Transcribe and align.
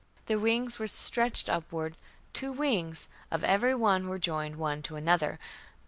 their 0.25 0.39
wings 0.39 0.79
were 0.79 0.87
stretched 0.87 1.47
upward: 1.47 1.95
two 2.33 2.51
wings 2.51 3.07
of 3.29 3.43
every 3.43 3.75
one 3.75 4.07
were 4.07 4.17
joined 4.17 4.55
one 4.55 4.81
to 4.81 4.95
another.... 4.95 5.37